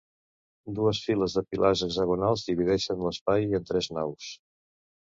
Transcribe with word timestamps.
Dues 0.79 1.01
files 1.09 1.35
de 1.39 1.43
pilars 1.49 1.85
hexagonals 1.89 2.47
divideixen 2.51 3.07
l'espai 3.07 3.49
en 3.61 3.71
tres 3.73 3.93
naus. 4.01 4.35